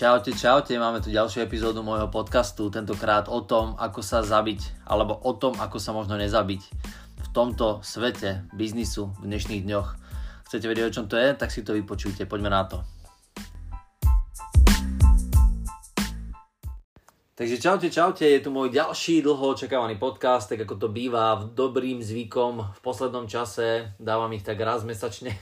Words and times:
Čaute, 0.00 0.32
čaute, 0.32 0.80
máme 0.80 1.04
tu 1.04 1.12
ďalšiu 1.12 1.44
epizódu 1.44 1.84
môjho 1.84 2.08
podcastu, 2.08 2.72
tentokrát 2.72 3.28
o 3.28 3.44
tom, 3.44 3.76
ako 3.76 4.00
sa 4.00 4.24
zabiť, 4.24 4.88
alebo 4.88 5.12
o 5.12 5.36
tom, 5.36 5.52
ako 5.60 5.76
sa 5.76 5.92
možno 5.92 6.16
nezabiť 6.16 6.62
v 7.20 7.28
tomto 7.36 7.84
svete 7.84 8.48
biznisu 8.56 9.12
v 9.20 9.28
dnešných 9.28 9.60
dňoch. 9.60 9.88
Chcete 10.48 10.64
vedieť, 10.72 10.88
o 10.88 10.94
čom 10.96 11.04
to 11.04 11.20
je? 11.20 11.36
Tak 11.36 11.52
si 11.52 11.60
to 11.60 11.76
vypočujte, 11.76 12.24
poďme 12.24 12.48
na 12.48 12.64
to. 12.64 12.80
Takže 17.36 17.60
čaute, 17.60 17.92
čaute, 17.92 18.24
je 18.24 18.40
tu 18.40 18.48
môj 18.48 18.72
ďalší 18.72 19.20
dlho 19.20 19.52
očakávaný 19.52 20.00
podcast, 20.00 20.48
tak 20.48 20.64
ako 20.64 20.80
to 20.80 20.88
býva 20.88 21.44
v 21.44 21.52
dobrým 21.52 22.00
zvykom 22.00 22.72
v 22.72 22.80
poslednom 22.80 23.28
čase, 23.28 23.92
dávam 24.00 24.32
ich 24.32 24.48
tak 24.48 24.56
raz 24.64 24.80
mesačne 24.80 25.36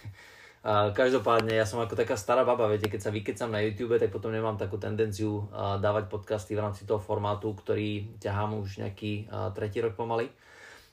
a 0.69 0.93
každopádne, 0.93 1.57
ja 1.57 1.65
som 1.65 1.81
ako 1.81 1.97
taká 1.97 2.13
stará 2.13 2.45
baba, 2.45 2.69
viete, 2.69 2.93
keď 2.93 3.09
sa 3.09 3.15
vykecam 3.15 3.49
na 3.49 3.65
YouTube, 3.65 3.97
tak 3.97 4.13
potom 4.13 4.29
nemám 4.29 4.61
takú 4.61 4.77
tendenciu 4.77 5.49
dávať 5.57 6.13
podcasty 6.13 6.53
v 6.53 6.61
rámci 6.61 6.85
toho 6.85 7.01
formátu, 7.01 7.57
ktorý 7.57 8.21
ťahám 8.21 8.61
už 8.61 8.85
nejaký 8.85 9.33
tretí 9.57 9.81
rok 9.81 9.97
pomaly. 9.97 10.29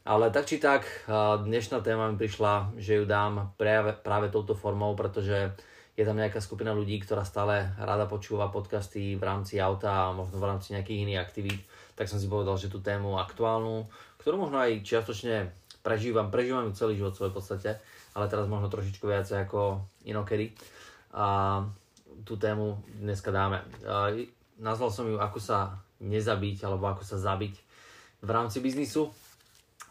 Ale 0.07 0.31
tak 0.31 0.48
či 0.48 0.63
tak, 0.63 0.88
dnešná 1.43 1.84
téma 1.84 2.07
mi 2.07 2.15
prišla, 2.15 2.79
že 2.79 3.01
ju 3.01 3.03
dám 3.03 3.51
práve, 3.59 3.91
práve 3.99 4.31
touto 4.31 4.55
formou, 4.55 4.95
pretože 4.95 5.51
je 5.99 6.03
tam 6.07 6.15
nejaká 6.15 6.39
skupina 6.39 6.71
ľudí, 6.71 6.95
ktorá 7.03 7.27
stále 7.27 7.76
rada 7.76 8.07
počúva 8.07 8.48
podcasty 8.48 9.20
v 9.20 9.23
rámci 9.27 9.59
auta 9.59 10.07
a 10.07 10.15
možno 10.15 10.39
v 10.39 10.48
rámci 10.55 10.71
nejakých 10.71 11.03
iných 11.03 11.20
aktivít. 11.20 11.62
Tak 11.99 12.07
som 12.07 12.15
si 12.15 12.31
povedal, 12.31 12.55
že 12.55 12.71
tú 12.71 12.79
tému 12.79 13.20
aktuálnu, 13.20 13.91
ktorú 14.23 14.39
možno 14.39 14.63
aj 14.63 14.87
čiastočne 14.87 15.51
prežívam, 15.84 16.31
prežívam 16.31 16.71
ju 16.71 16.79
celý 16.79 16.95
život 16.95 17.12
v 17.12 17.20
svojej 17.20 17.35
podstate, 17.35 17.71
ale 18.15 18.31
teraz 18.31 18.47
možno 18.47 18.71
trošičku 18.71 19.03
viac 19.05 19.27
ako 19.27 19.83
inokedy. 20.07 20.55
A 21.12 21.59
tú 22.23 22.40
tému 22.40 22.79
dneska 23.03 23.29
dáme. 23.29 23.62
Nazval 24.55 24.90
som 24.90 25.05
ju 25.05 25.20
Ako 25.20 25.37
sa 25.43 25.84
nezabiť 25.99 26.63
alebo 26.63 26.87
ako 26.87 27.03
sa 27.03 27.20
zabiť 27.20 27.53
v 28.23 28.29
rámci 28.31 28.63
biznisu. 28.63 29.12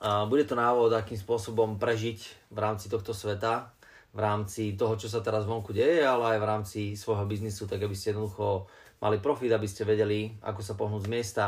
Bude 0.04 0.44
to 0.48 0.56
návod, 0.56 0.92
akým 0.92 1.16
spôsobom 1.20 1.76
prežiť 1.76 2.48
v 2.52 2.58
rámci 2.58 2.88
tohto 2.88 3.12
sveta, 3.12 3.72
v 4.12 4.20
rámci 4.20 4.77
toho, 4.77 4.96
čo 5.00 5.08
sa 5.08 5.24
teraz 5.24 5.44
vonku 5.44 5.72
deje, 5.72 6.04
ale 6.04 6.36
aj 6.36 6.38
v 6.40 6.48
rámci 6.48 6.80
svojho 6.96 7.24
biznisu, 7.28 7.64
tak 7.68 7.80
aby 7.84 7.96
ste 7.96 8.12
jednoducho 8.12 8.68
mali 9.00 9.20
profit, 9.20 9.52
aby 9.52 9.68
ste 9.68 9.84
vedeli, 9.88 10.32
ako 10.44 10.60
sa 10.60 10.77
pohnúť 10.77 11.08
z 11.08 11.12
miesta, 11.12 11.44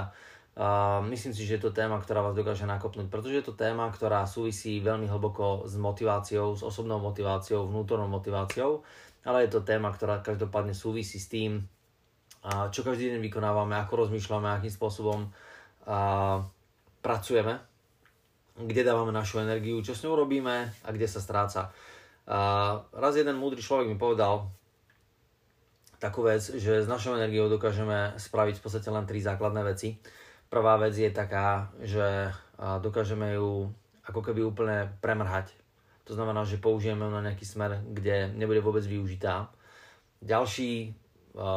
Myslím 1.05 1.37
si, 1.37 1.45
že 1.45 1.61
je 1.61 1.69
to 1.69 1.77
téma, 1.77 2.01
ktorá 2.01 2.25
vás 2.25 2.33
dokáže 2.33 2.65
nakopnúť, 2.65 3.12
pretože 3.12 3.45
je 3.45 3.45
to 3.45 3.53
téma, 3.53 3.93
ktorá 3.93 4.25
súvisí 4.25 4.81
veľmi 4.81 5.05
hlboko 5.05 5.69
s 5.69 5.77
motiváciou, 5.77 6.57
s 6.57 6.65
osobnou 6.65 6.97
motiváciou, 6.97 7.69
vnútornou 7.69 8.09
motiváciou, 8.09 8.81
ale 9.29 9.45
je 9.45 9.53
to 9.53 9.61
téma, 9.61 9.93
ktorá 9.93 10.25
každopádne 10.25 10.73
súvisí 10.73 11.21
s 11.21 11.29
tým, 11.29 11.61
uh, 11.61 12.73
čo 12.73 12.81
každý 12.81 13.13
deň 13.13 13.21
vykonávame, 13.29 13.77
ako 13.77 14.09
rozmýšľame, 14.09 14.48
akým 14.48 14.73
spôsobom 14.73 15.29
uh, 15.29 16.41
pracujeme, 17.05 17.61
kde 18.57 18.81
dávame 18.81 19.13
našu 19.13 19.45
energiu, 19.45 19.85
čo 19.85 19.93
s 19.93 20.01
ňou 20.09 20.25
robíme 20.25 20.73
a 20.73 20.89
kde 20.89 21.05
sa 21.05 21.20
stráca. 21.20 21.69
Raz 22.91 23.15
jeden 23.15 23.37
múdry 23.39 23.61
človek 23.61 23.87
mi 23.87 24.01
povedal 24.01 24.48
takú 26.01 26.25
vec, 26.25 26.43
že 26.43 26.83
s 26.83 26.89
našou 26.89 27.15
energiou 27.15 27.47
dokážeme 27.53 28.17
spraviť 28.19 28.59
v 28.59 28.65
podstate 28.65 28.89
len 28.89 29.05
tri 29.05 29.20
základné 29.20 29.63
veci 29.63 30.01
Prvá 30.47 30.78
vec 30.78 30.94
je 30.94 31.11
taká, 31.11 31.75
že 31.83 32.30
dokážeme 32.56 33.34
ju 33.34 33.70
ako 34.06 34.20
keby 34.22 34.47
úplne 34.47 34.94
premrhať. 35.02 35.50
To 36.06 36.14
znamená, 36.14 36.47
že 36.47 36.62
použijeme 36.62 37.02
na 37.11 37.19
nejaký 37.19 37.42
smer, 37.42 37.83
kde 37.83 38.30
nebude 38.39 38.62
vôbec 38.62 38.86
využitá. 38.86 39.50
Ďalší 40.22 40.94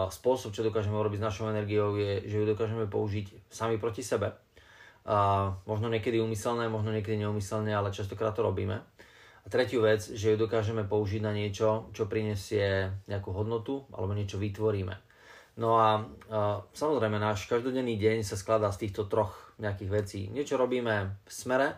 spôsob, 0.09 0.51
čo 0.51 0.65
dokážeme 0.65 0.97
urobiť 0.97 1.21
s 1.21 1.27
našou 1.29 1.53
energiou, 1.53 1.95
je, 1.95 2.25
že 2.27 2.41
ju 2.41 2.45
dokážeme 2.49 2.89
použiť 2.89 3.47
sami 3.47 3.77
proti 3.77 4.01
sebe. 4.01 4.33
Možno 5.63 5.87
niekedy 5.87 6.17
umyselné, 6.19 6.67
možno 6.67 6.89
niekedy 6.91 7.21
neumyselné, 7.21 7.71
ale 7.71 7.93
častokrát 7.93 8.33
to 8.35 8.41
robíme. 8.41 8.81
A 9.39 9.47
tretiu 9.47 9.85
vec, 9.85 10.03
že 10.03 10.33
ju 10.33 10.37
dokážeme 10.37 10.83
použiť 10.83 11.23
na 11.23 11.31
niečo, 11.31 11.87
čo 11.95 12.11
prinesie 12.11 12.91
nejakú 13.07 13.31
hodnotu 13.31 13.87
alebo 13.93 14.11
niečo 14.11 14.35
vytvoríme. 14.35 15.08
No 15.59 15.75
a, 15.75 16.07
a 16.31 16.63
samozrejme 16.71 17.19
náš 17.19 17.43
každodenný 17.51 17.99
deň 17.99 18.23
sa 18.23 18.39
skladá 18.39 18.71
z 18.71 18.87
týchto 18.87 19.11
troch 19.11 19.35
nejakých 19.59 19.91
vecí. 19.91 20.21
Niečo 20.31 20.55
robíme 20.55 21.19
v 21.27 21.31
smere 21.31 21.75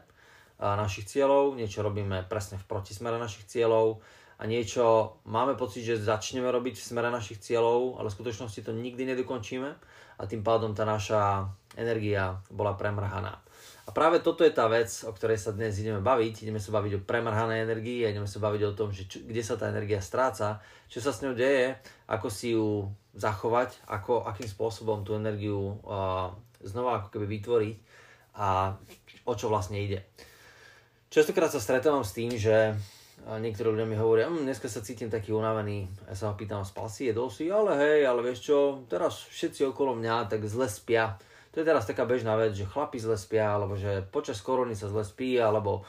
a 0.61 0.77
našich 0.77 1.09
cieľov, 1.09 1.57
niečo 1.57 1.81
robíme 1.81 2.29
presne 2.29 2.61
v 2.61 2.67
protismere 2.69 3.17
našich 3.17 3.49
cieľov 3.49 4.05
a 4.37 4.45
niečo 4.45 5.17
máme 5.25 5.57
pocit, 5.57 5.81
že 5.81 5.97
začneme 5.97 6.45
robiť 6.45 6.77
v 6.77 6.87
smere 6.93 7.09
našich 7.09 7.41
cieľov, 7.41 7.97
ale 7.97 8.13
v 8.13 8.17
skutočnosti 8.21 8.61
to 8.61 8.69
nikdy 8.69 9.01
nedokončíme 9.01 9.69
a 10.17 10.21
tým 10.29 10.45
pádom 10.45 10.77
tá 10.77 10.85
naša 10.85 11.49
energia 11.73 12.37
bola 12.53 12.77
premrhaná. 12.77 13.41
A 13.91 13.93
práve 13.93 14.23
toto 14.23 14.47
je 14.47 14.55
tá 14.55 14.71
vec, 14.71 14.87
o 15.03 15.11
ktorej 15.11 15.35
sa 15.35 15.51
dnes 15.51 15.75
ideme 15.75 15.99
baviť. 15.99 16.47
Ideme 16.47 16.63
sa 16.63 16.71
baviť 16.71 16.95
o 16.95 17.03
premrhanej 17.03 17.67
energii 17.67 18.07
ideme 18.07 18.23
sa 18.23 18.39
baviť 18.39 18.61
o 18.71 18.71
tom, 18.71 18.95
že 18.95 19.03
čo, 19.03 19.19
kde 19.19 19.43
sa 19.43 19.59
tá 19.59 19.67
energia 19.67 19.99
stráca, 19.99 20.63
čo 20.87 21.03
sa 21.03 21.11
s 21.11 21.19
ňou 21.19 21.35
deje, 21.35 21.75
ako 22.07 22.27
si 22.31 22.55
ju 22.55 22.87
zachovať, 23.19 23.83
ako, 23.91 24.23
akým 24.23 24.47
spôsobom 24.47 25.03
tú 25.03 25.19
energiu 25.19 25.75
uh, 25.83 26.31
znova 26.63 27.03
ako 27.03 27.11
keby 27.11 27.35
vytvoriť 27.35 27.75
a 28.39 28.79
o 29.27 29.33
čo 29.35 29.51
vlastne 29.51 29.83
ide. 29.83 30.07
Častokrát 31.11 31.51
sa 31.51 31.59
stretávam 31.59 32.07
s 32.07 32.15
tým, 32.15 32.31
že 32.39 32.71
niektorí 33.27 33.75
ľudia 33.75 33.91
mi 33.91 33.99
hovoria, 33.99 34.31
hm, 34.31 34.47
dneska 34.47 34.71
sa 34.71 34.79
cítim 34.79 35.11
taký 35.11 35.35
unavený. 35.35 35.91
Ja 36.07 36.15
sa 36.15 36.31
ho 36.31 36.39
pýtam, 36.39 36.63
spal 36.63 36.87
si, 36.87 37.11
jedol 37.11 37.27
si, 37.27 37.51
ale 37.51 37.75
hej, 37.75 38.07
ale 38.07 38.23
vieš 38.23 38.47
čo, 38.47 38.87
teraz 38.87 39.27
všetci 39.27 39.67
okolo 39.67 39.99
mňa 39.99 40.31
tak 40.31 40.47
zle 40.47 40.71
spia. 40.71 41.19
To 41.51 41.59
je 41.59 41.67
teraz 41.67 41.83
taká 41.83 42.07
bežná 42.07 42.39
vec, 42.39 42.55
že 42.55 42.67
chlapi 42.67 42.95
zle 42.99 43.19
spia, 43.19 43.55
alebo 43.55 43.75
že 43.75 44.07
počas 44.07 44.39
korony 44.39 44.75
sa 44.75 44.87
zle 44.87 45.03
spí, 45.03 45.35
alebo 45.35 45.83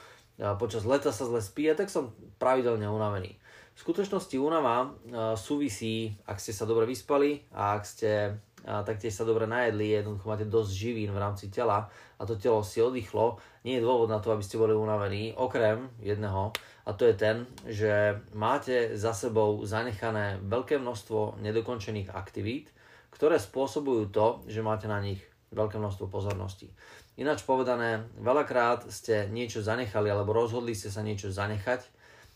počas 0.59 0.83
leta 0.83 1.15
sa 1.15 1.23
zle 1.23 1.39
spí, 1.39 1.71
a 1.71 1.79
tak 1.79 1.87
som 1.87 2.11
pravidelne 2.43 2.91
unavený. 2.91 3.39
V 3.73 3.79
skutočnosti 3.79 4.37
únava 4.37 4.93
súvisí, 5.39 6.19
ak 6.27 6.43
ste 6.43 6.53
sa 6.53 6.67
dobre 6.67 6.85
vyspali 6.85 7.47
a 7.55 7.79
ak 7.79 7.83
ste 7.87 8.37
a 8.63 8.87
taktiež 8.87 9.11
sa 9.11 9.27
dobre 9.27 9.43
najedli, 9.51 9.91
jednoducho 9.91 10.31
máte 10.31 10.47
dosť 10.47 10.71
živín 10.71 11.11
v 11.11 11.19
rámci 11.19 11.51
tela 11.51 11.91
a 11.91 12.23
to 12.23 12.39
telo 12.39 12.63
si 12.63 12.79
oddychlo, 12.79 13.43
nie 13.67 13.75
je 13.75 13.83
dôvod 13.83 14.07
na 14.07 14.23
to, 14.23 14.31
aby 14.31 14.39
ste 14.39 14.55
boli 14.55 14.71
unavení, 14.71 15.35
okrem 15.35 15.91
jedného, 15.99 16.55
a 16.87 16.91
to 16.95 17.11
je 17.11 17.15
ten, 17.19 17.43
že 17.67 18.23
máte 18.39 18.95
za 18.95 19.19
sebou 19.19 19.67
zanechané 19.67 20.39
veľké 20.47 20.79
množstvo 20.79 21.43
nedokončených 21.43 22.15
aktivít, 22.15 22.71
ktoré 23.11 23.43
spôsobujú 23.43 24.15
to, 24.15 24.47
že 24.47 24.63
máte 24.63 24.87
na 24.87 25.03
nich 25.03 25.19
veľké 25.53 25.77
množstvo 25.79 26.09
pozornosti. 26.09 26.73
Ináč 27.21 27.45
povedané, 27.45 28.09
veľakrát 28.19 28.89
ste 28.89 29.29
niečo 29.29 29.61
zanechali 29.61 30.09
alebo 30.09 30.33
rozhodli 30.33 30.73
ste 30.73 30.89
sa 30.89 31.05
niečo 31.05 31.29
zanechať 31.29 31.85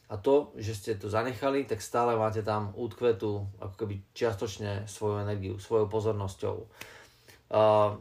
a 0.06 0.14
to, 0.20 0.54
že 0.54 0.72
ste 0.76 0.90
to 1.00 1.10
zanechali, 1.10 1.66
tak 1.66 1.82
stále 1.82 2.14
máte 2.14 2.44
tam 2.44 2.70
útkvetu 2.76 3.42
ako 3.58 3.74
keby 3.74 4.04
čiastočne 4.14 4.86
svoju 4.86 5.24
energiu, 5.24 5.58
svojou 5.58 5.90
pozornosťou. 5.90 6.56
Uh, 7.50 7.98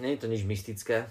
nie 0.00 0.16
je 0.16 0.20
to 0.24 0.32
nič 0.32 0.42
mystické, 0.42 1.06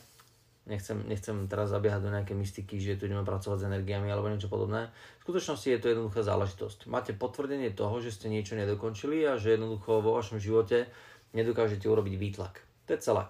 nechcem, 0.66 0.98
nechcem 1.06 1.46
teraz 1.46 1.70
zabiehať 1.70 2.02
do 2.02 2.14
nejaké 2.14 2.34
mystiky, 2.34 2.82
že 2.82 2.98
tu 2.98 3.06
ideme 3.06 3.22
pracovať 3.22 3.62
s 3.62 3.68
energiami 3.70 4.10
alebo 4.10 4.28
niečo 4.28 4.50
podobné. 4.50 4.90
V 5.22 5.32
skutočnosti 5.32 5.70
je 5.70 5.80
to 5.80 5.92
jednoduchá 5.94 6.26
záležitosť. 6.26 6.90
Máte 6.90 7.14
potvrdenie 7.14 7.70
toho, 7.72 8.02
že 8.02 8.10
ste 8.10 8.28
niečo 8.28 8.58
nedokončili 8.58 9.22
a 9.30 9.38
že 9.38 9.56
jednoducho 9.56 10.02
vo 10.02 10.18
vašom 10.18 10.42
živote 10.42 10.90
nedokážete 11.38 11.86
urobiť 11.86 12.16
výtlak. 12.18 12.65
To 12.86 12.94
je 12.94 13.00
celé. 13.02 13.24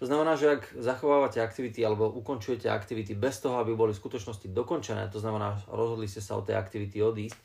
To 0.00 0.04
znamená, 0.08 0.34
že 0.34 0.58
ak 0.58 0.62
zachovávate 0.80 1.38
aktivity 1.38 1.84
alebo 1.84 2.10
ukončujete 2.10 2.66
aktivity 2.66 3.14
bez 3.14 3.38
toho, 3.38 3.60
aby 3.60 3.76
boli 3.76 3.92
v 3.94 4.00
skutočnosti 4.02 4.50
dokončené, 4.50 5.06
to 5.12 5.20
znamená, 5.20 5.60
rozhodli 5.68 6.10
ste 6.10 6.24
sa 6.24 6.40
od 6.40 6.48
tej 6.48 6.56
aktivity 6.58 6.98
odísť, 6.98 7.38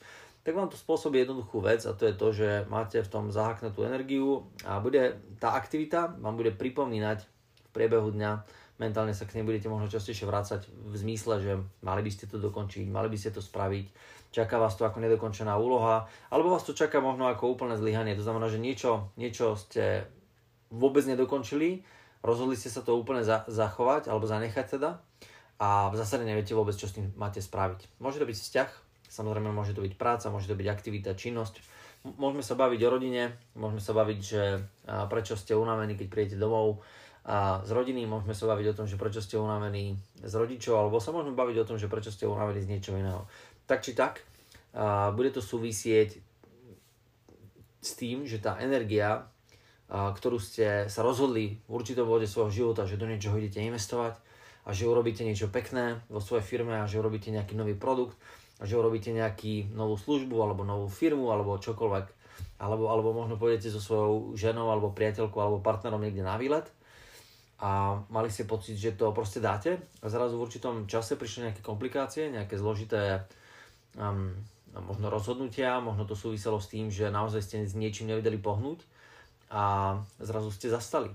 tak 0.47 0.55
vám 0.55 0.71
to 0.71 0.79
spôsobí 0.79 1.19
jednoduchú 1.21 1.59
vec 1.59 1.83
a 1.83 1.91
to 1.91 2.07
je 2.07 2.15
to, 2.15 2.27
že 2.31 2.49
máte 2.71 3.03
v 3.03 3.11
tom 3.11 3.35
zahaknutú 3.35 3.83
energiu 3.83 4.47
a 4.63 4.79
bude, 4.79 5.19
tá 5.43 5.59
aktivita 5.59 6.15
vám 6.23 6.39
bude 6.39 6.55
pripomínať 6.55 7.19
v 7.27 7.69
priebehu 7.75 8.15
dňa, 8.15 8.31
mentálne 8.79 9.11
sa 9.11 9.27
k 9.27 9.37
nej 9.37 9.45
budete 9.45 9.67
možno 9.67 9.91
častejšie 9.91 10.23
vrácať 10.23 10.71
v 10.71 10.95
zmysle, 10.95 11.43
že 11.43 11.53
mali 11.83 11.99
by 11.99 12.11
ste 12.15 12.31
to 12.31 12.39
dokončiť, 12.39 12.87
mali 12.87 13.11
by 13.11 13.19
ste 13.19 13.35
to 13.35 13.43
spraviť, 13.43 13.85
čaká 14.31 14.55
vás 14.55 14.79
to 14.79 14.87
ako 14.87 15.03
nedokončená 15.03 15.51
úloha, 15.59 16.07
alebo 16.31 16.55
vás 16.55 16.63
to 16.63 16.71
čaká 16.71 17.03
možno 17.03 17.27
ako 17.27 17.51
úplné 17.51 17.75
zlyhanie. 17.75 18.15
To 18.15 18.23
znamená, 18.23 18.47
že 18.47 18.63
niečo, 18.63 19.11
niečo 19.19 19.59
ste 19.59 20.07
vôbec 20.73 21.07
nedokončili, 21.07 21.83
rozhodli 22.25 22.59
ste 22.59 22.67
sa 22.67 22.83
to 22.83 22.97
úplne 22.97 23.23
za, 23.23 23.47
zachovať 23.47 24.11
alebo 24.11 24.27
zanechať 24.27 24.79
teda 24.79 24.99
a 25.57 25.89
v 25.89 25.95
zásade 25.95 26.27
neviete 26.27 26.53
vôbec, 26.53 26.77
čo 26.77 26.89
s 26.89 26.95
tým 26.97 27.09
máte 27.17 27.41
spraviť. 27.41 28.01
Môže 28.03 28.21
to 28.21 28.29
byť 28.29 28.37
vzťah, 28.37 28.69
samozrejme 29.07 29.49
môže 29.49 29.73
to 29.73 29.81
byť 29.81 29.93
práca, 29.95 30.29
môže 30.29 30.51
to 30.51 30.57
byť 30.57 30.67
aktivita, 30.67 31.17
činnosť. 31.17 31.63
Môžeme 32.05 32.45
sa 32.45 32.53
baviť 32.53 32.79
o 32.85 32.89
rodine, 32.93 33.35
môžeme 33.57 33.81
sa 33.81 33.91
baviť, 33.97 34.19
že 34.21 34.61
prečo 35.09 35.33
ste 35.33 35.57
unavení, 35.57 35.97
keď 35.97 36.07
prídete 36.07 36.37
domov 36.37 36.85
a 37.27 37.59
z 37.67 37.75
rodiny, 37.75 38.07
môžeme 38.07 38.31
sa 38.31 38.47
baviť 38.47 38.65
o 38.71 38.77
tom, 38.77 38.85
že 38.87 38.95
prečo 38.95 39.19
ste 39.19 39.35
unavení 39.35 39.99
z 40.23 40.33
rodičov, 40.37 40.79
alebo 40.79 41.03
sa 41.03 41.11
môžeme 41.11 41.35
baviť 41.35 41.57
o 41.59 41.67
tom, 41.67 41.75
že 41.75 41.91
prečo 41.91 42.13
ste 42.13 42.23
unavení 42.23 42.63
z 42.63 42.71
niečoho 42.71 42.95
iného. 42.95 43.27
Tak 43.67 43.83
či 43.83 43.91
tak, 43.91 44.23
bude 45.11 45.33
to 45.35 45.43
súvisieť 45.43 46.21
s 47.83 47.91
tým, 47.99 48.23
že 48.23 48.39
tá 48.39 48.55
energia 48.63 49.27
ktorú 49.87 50.35
ste 50.35 50.91
sa 50.91 50.99
rozhodli 50.99 51.63
v 51.63 51.71
určitom 51.71 52.03
bode 52.03 52.27
svojho 52.27 52.51
života, 52.51 52.83
že 52.83 52.99
do 52.99 53.07
niečoho 53.07 53.39
idete 53.39 53.63
investovať 53.63 54.19
a 54.67 54.75
že 54.75 54.83
urobíte 54.83 55.23
niečo 55.23 55.47
pekné 55.47 56.03
vo 56.11 56.19
svojej 56.19 56.43
firme 56.43 56.75
a 56.75 56.89
že 56.91 56.99
urobíte 56.99 57.31
nejaký 57.31 57.55
nový 57.55 57.71
produkt 57.71 58.19
a 58.59 58.67
že 58.67 58.75
urobíte 58.75 59.15
nejakú 59.15 59.71
novú 59.71 59.95
službu 59.95 60.35
alebo 60.43 60.67
novú 60.67 60.91
firmu 60.91 61.31
alebo 61.31 61.55
čokoľvek. 61.55 62.19
Alebo, 62.57 62.89
alebo 62.89 63.13
možno 63.13 63.37
pôjdete 63.37 63.69
so 63.69 63.81
svojou 63.81 64.37
ženou 64.37 64.69
alebo 64.69 64.93
priateľkou 64.93 65.39
alebo 65.41 65.63
partnerom 65.63 66.01
niekde 66.01 66.25
na 66.25 66.37
výlet 66.37 66.65
a 67.57 68.01
mali 68.13 68.29
ste 68.29 68.45
pocit, 68.45 68.77
že 68.77 68.93
to 68.93 69.09
proste 69.09 69.41
dáte 69.41 69.81
a 70.01 70.05
zrazu 70.05 70.37
v 70.37 70.45
určitom 70.45 70.85
čase 70.85 71.17
prišli 71.17 71.49
nejaké 71.49 71.61
komplikácie, 71.65 72.29
nejaké 72.29 72.53
zložité 72.53 73.25
um, 73.97 74.37
možno 74.69 75.09
rozhodnutia, 75.09 75.81
možno 75.81 76.05
to 76.05 76.13
súviselo 76.13 76.61
s 76.61 76.69
tým, 76.69 76.93
že 76.93 77.09
naozaj 77.09 77.41
ste 77.41 77.65
s 77.65 77.73
niečím 77.73 78.13
nevedeli 78.13 78.37
pohnúť 78.37 78.85
a 79.51 79.95
zrazu 80.19 80.51
ste 80.51 80.67
zastali. 80.71 81.11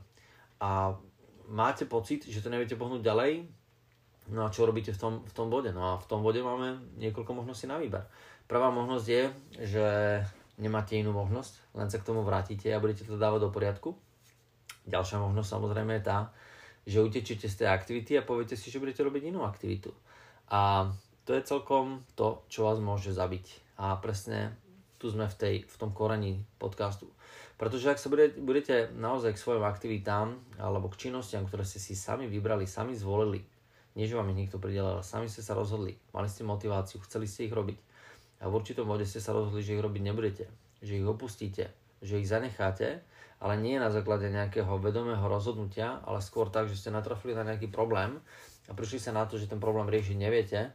A 0.63 0.97
máte 1.49 1.85
pocit, 1.85 2.25
že 2.29 2.41
to 2.41 2.49
neviete 2.49 2.79
pohnúť 2.79 3.03
ďalej, 3.05 3.45
no 4.33 4.47
a 4.47 4.53
čo 4.53 4.65
robíte 4.65 4.95
v 4.95 4.99
tom, 4.99 5.13
v 5.27 5.33
tom 5.35 5.51
bode? 5.53 5.75
No 5.75 5.95
a 5.95 6.01
v 6.01 6.07
tom 6.09 6.25
bode 6.25 6.41
máme 6.41 6.81
niekoľko 6.97 7.43
možností 7.43 7.69
na 7.69 7.77
výber. 7.77 8.07
Prvá 8.47 8.73
možnosť 8.73 9.07
je, 9.07 9.23
že 9.65 9.87
nemáte 10.57 10.97
inú 10.97 11.13
možnosť, 11.13 11.77
len 11.77 11.89
sa 11.89 12.01
k 12.01 12.07
tomu 12.07 12.23
vrátite 12.23 12.69
a 12.73 12.81
budete 12.81 13.05
to 13.05 13.21
dávať 13.21 13.49
do 13.49 13.51
poriadku 13.51 13.97
Ďalšia 14.83 15.23
možnosť 15.23 15.49
samozrejme 15.49 15.93
je 15.99 16.07
tá, 16.07 16.19
že 16.83 16.99
utečete 16.99 17.47
z 17.47 17.55
tej 17.63 17.69
aktivity 17.71 18.19
a 18.19 18.27
poviete 18.27 18.59
si, 18.59 18.71
že 18.71 18.83
budete 18.83 19.07
robiť 19.07 19.31
inú 19.31 19.47
aktivitu. 19.47 19.95
A 20.51 20.91
to 21.23 21.39
je 21.39 21.47
celkom 21.47 22.03
to, 22.19 22.43
čo 22.51 22.67
vás 22.67 22.83
môže 22.83 23.15
zabiť. 23.15 23.79
A 23.79 23.95
presne 24.03 24.59
tu 25.03 25.11
sme 25.11 25.27
v, 25.27 25.35
tej, 25.35 25.55
v 25.67 25.75
tom 25.75 25.91
korení 25.91 26.47
podcastu. 26.63 27.11
Pretože 27.59 27.91
ak 27.91 27.99
sa 27.99 28.07
budete, 28.07 28.39
budete 28.39 28.75
naozaj 28.95 29.35
k 29.35 29.43
svojim 29.43 29.67
aktivitám 29.67 30.39
alebo 30.63 30.87
k 30.87 31.07
činnostiam, 31.07 31.43
ktoré 31.43 31.67
ste 31.67 31.83
si 31.83 31.99
sami 31.99 32.31
vybrali, 32.31 32.71
sami 32.71 32.95
zvolili, 32.95 33.43
nie 33.99 34.07
že 34.07 34.15
vám 34.15 34.31
ich 34.31 34.47
niekto 34.47 34.63
pridelal, 34.63 35.03
sami 35.03 35.27
ste 35.27 35.43
sa 35.43 35.59
rozhodli, 35.59 35.99
mali 36.15 36.31
ste 36.31 36.47
motiváciu, 36.47 37.03
chceli 37.03 37.27
ste 37.27 37.51
ich 37.51 37.55
robiť 37.55 37.79
a 38.43 38.51
v 38.51 38.55
určitom 38.59 38.87
bode 38.87 39.07
ste 39.07 39.23
sa 39.23 39.35
rozhodli, 39.35 39.63
že 39.63 39.75
ich 39.75 39.83
robiť 39.83 40.03
nebudete, 40.03 40.45
že 40.83 40.99
ich 40.99 41.07
opustíte, 41.07 41.71
že 42.03 42.19
ich 42.19 42.27
zanecháte, 42.27 43.03
ale 43.39 43.55
nie 43.59 43.79
na 43.79 43.91
základe 43.91 44.31
nejakého 44.31 44.79
vedomého 44.83 45.23
rozhodnutia, 45.27 46.03
ale 46.07 46.23
skôr 46.23 46.51
tak, 46.51 46.67
že 46.67 46.79
ste 46.79 46.95
natrafili 46.95 47.35
na 47.35 47.47
nejaký 47.47 47.71
problém 47.71 48.19
a 48.67 48.73
prišli 48.75 48.99
sa 48.99 49.15
na 49.15 49.27
to, 49.27 49.39
že 49.39 49.51
ten 49.51 49.63
problém 49.63 49.87
riešiť 49.87 50.17
neviete 50.19 50.75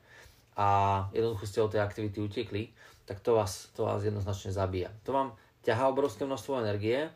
a 0.56 0.68
jednoducho 1.12 1.46
ste 1.48 1.64
od 1.64 1.72
tej 1.76 1.84
aktivity 1.84 2.18
utekli, 2.24 2.72
tak 3.08 3.24
to 3.24 3.40
vás, 3.40 3.72
to 3.74 3.88
vás 3.88 4.04
jednoznačne 4.04 4.52
zabíja. 4.52 4.92
To 5.08 5.16
vám 5.16 5.30
ťahá 5.64 5.88
obrovské 5.88 6.28
množstvo 6.28 6.60
energie 6.60 7.08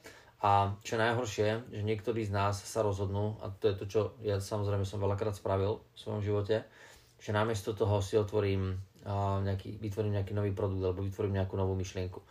a 0.42 0.74
čo 0.82 0.98
najhoršie, 0.98 1.70
že 1.70 1.82
niektorí 1.84 2.26
z 2.26 2.34
nás 2.34 2.58
sa 2.58 2.82
rozhodnú, 2.82 3.38
a 3.44 3.52
to 3.52 3.70
je 3.70 3.76
to, 3.78 3.86
čo 3.86 4.00
ja 4.26 4.40
samozrejme 4.42 4.88
som 4.88 5.04
veľakrát 5.04 5.38
spravil 5.38 5.84
v 5.94 5.98
svojom 6.00 6.22
živote, 6.24 6.66
že 7.22 7.30
namiesto 7.36 7.78
toho 7.78 8.02
si 8.02 8.18
otvorím 8.18 8.80
nejaký, 9.46 9.78
vytvorím 9.82 10.18
nejaký 10.18 10.34
nový 10.34 10.54
produkt 10.54 10.82
alebo 10.82 11.06
vytvorím 11.06 11.42
nejakú 11.42 11.54
novú 11.58 11.78
myšlienku. 11.78 12.22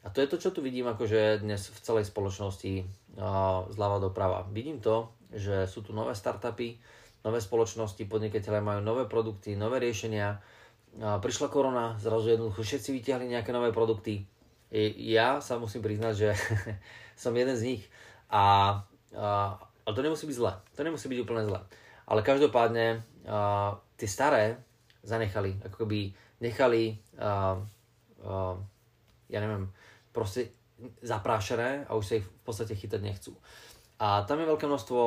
A 0.00 0.08
to 0.08 0.24
je 0.24 0.30
to, 0.30 0.40
čo 0.40 0.50
tu 0.50 0.64
vidím 0.64 0.88
akože 0.88 1.44
dnes 1.44 1.60
v 1.60 1.78
celej 1.84 2.08
spoločnosti 2.08 2.72
uh, 3.20 3.68
zľava 3.68 4.00
doprava. 4.00 4.48
Vidím 4.48 4.80
to, 4.80 5.12
že 5.28 5.68
sú 5.68 5.84
tu 5.84 5.92
nové 5.92 6.16
startupy, 6.16 6.80
nové 7.20 7.38
spoločnosti, 7.42 8.00
podnikateľe 8.08 8.64
majú 8.64 8.80
nové 8.80 9.04
produkty, 9.04 9.54
nové 9.54 9.78
riešenia. 9.82 10.40
Prišla 10.98 11.46
korona, 11.52 11.94
zrazu 12.02 12.34
jednoducho 12.34 12.66
všetci 12.66 12.90
vytiahli 12.90 13.30
nejaké 13.30 13.54
nové 13.54 13.70
produkty. 13.70 14.26
Ja 14.98 15.38
sa 15.38 15.58
musím 15.58 15.86
priznať, 15.86 16.14
že 16.18 16.28
som 17.22 17.34
jeden 17.34 17.54
z 17.54 17.74
nich. 17.74 17.82
A, 18.30 18.74
uh, 19.14 19.50
ale 19.86 19.94
to 19.94 20.02
nemusí 20.02 20.26
byť 20.26 20.36
zle. 20.38 20.52
To 20.54 20.80
nemusí 20.82 21.06
byť 21.10 21.18
úplne 21.22 21.42
zle. 21.46 21.60
Ale 22.06 22.26
každopádne 22.26 23.02
uh, 23.26 23.74
tie 23.98 24.06
staré 24.10 24.58
zanechali, 25.02 25.58
ako 25.66 25.86
keby 25.86 26.14
nechali 26.42 26.98
uh, 27.18 27.58
uh, 28.22 28.54
ja 29.30 29.38
neviem, 29.38 29.70
proste 30.10 30.50
zaprášené 31.00 31.86
a 31.86 31.94
už 31.94 32.04
sa 32.04 32.18
ich 32.18 32.26
v 32.26 32.42
podstate 32.42 32.74
chytať 32.74 33.00
nechcú. 33.00 33.32
A 34.02 34.26
tam 34.26 34.42
je 34.42 34.50
veľké 34.50 34.66
množstvo 34.66 35.00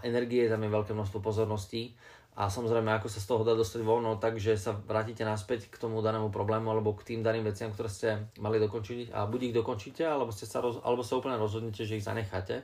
energie, 0.00 0.48
tam 0.48 0.64
je 0.64 0.72
veľké 0.72 0.96
množstvo 0.96 1.20
pozorností 1.20 1.92
a 2.38 2.46
samozrejme, 2.46 2.86
ako 2.94 3.10
sa 3.10 3.18
z 3.18 3.26
toho 3.34 3.42
dá 3.42 3.58
dostať 3.58 3.82
voľno, 3.82 4.22
takže 4.22 4.54
sa 4.54 4.70
vrátite 4.70 5.26
naspäť 5.26 5.66
k 5.66 5.76
tomu 5.82 5.98
danému 5.98 6.30
problému 6.30 6.70
alebo 6.70 6.94
k 6.94 7.02
tým 7.02 7.20
daným 7.26 7.42
veciam, 7.42 7.74
ktoré 7.74 7.90
ste 7.90 8.30
mali 8.38 8.62
dokončiť 8.62 9.10
a 9.10 9.26
buď 9.26 9.50
ich 9.50 9.54
dokončíte, 9.58 10.06
alebo, 10.06 10.30
ste 10.30 10.46
sa, 10.46 10.62
roz, 10.62 10.78
alebo 10.86 11.02
sa 11.02 11.18
úplne 11.18 11.34
rozhodnete, 11.34 11.82
že 11.82 11.98
ich 11.98 12.06
zanecháte. 12.06 12.62